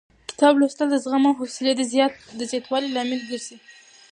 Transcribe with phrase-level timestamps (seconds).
[0.29, 1.73] کتاب لوستل د زغم او حوصلې
[2.39, 3.57] د زیاتوالي لامل ګرځي.